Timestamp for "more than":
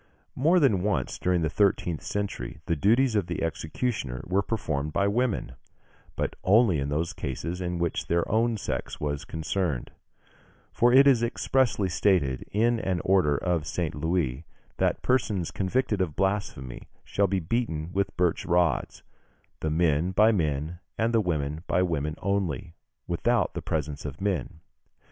0.35-0.81